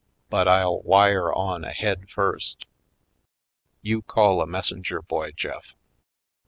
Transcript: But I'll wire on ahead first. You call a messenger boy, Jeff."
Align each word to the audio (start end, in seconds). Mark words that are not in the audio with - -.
But 0.31 0.47
I'll 0.47 0.81
wire 0.81 1.31
on 1.31 1.63
ahead 1.63 2.09
first. 2.09 2.65
You 3.83 4.01
call 4.01 4.41
a 4.41 4.47
messenger 4.47 4.99
boy, 5.03 5.31
Jeff." 5.33 5.75